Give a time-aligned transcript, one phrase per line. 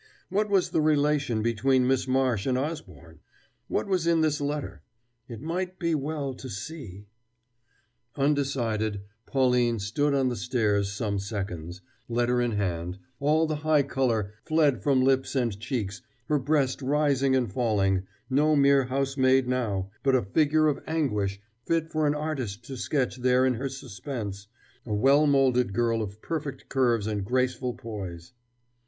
[0.29, 3.19] What was the relation between Miss Marsh and Osborne?
[3.67, 4.81] What was in this letter?
[5.27, 7.05] It might be well to see....
[8.15, 14.33] Undecided, Pauline stood on the stairs some seconds, letter in hand, all the high color
[14.43, 20.15] fled from lips and cheeks, her breast rising and falling, no mere housemaid now, but
[20.15, 24.47] a figure of anguish fit for an artist to sketch there in her suspense,
[24.83, 28.33] a well molded girl of perfect curves and graceful poise.